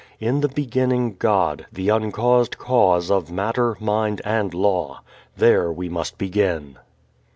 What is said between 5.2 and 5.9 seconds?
There we